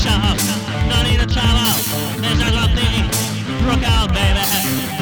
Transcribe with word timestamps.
shop, 0.00 0.36
no 0.88 1.02
need 1.02 1.20
to 1.20 1.26
travel, 1.26 1.76
this 2.22 2.32
is 2.32 2.52
what 2.56 2.70
they 2.74 3.04
broke 3.62 3.84
out, 3.84 4.08
baby. 4.14 4.99